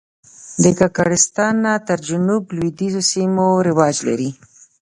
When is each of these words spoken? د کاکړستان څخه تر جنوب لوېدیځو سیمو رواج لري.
د 0.63 0.65
کاکړستان 0.79 1.55
څخه 1.67 1.83
تر 1.87 1.99
جنوب 2.07 2.43
لوېدیځو 2.57 3.01
سیمو 3.11 3.47
رواج 3.67 3.95
لري. 4.07 4.31